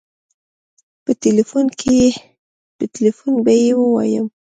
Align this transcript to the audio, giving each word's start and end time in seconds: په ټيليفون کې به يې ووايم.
په 1.03 1.11
ټيليفون 1.23 1.65
کې 1.79 1.99
به 3.45 3.53
يې 3.63 3.71
ووايم. 3.79 4.25